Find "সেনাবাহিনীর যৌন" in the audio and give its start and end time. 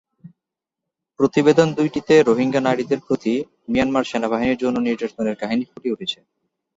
4.03-4.75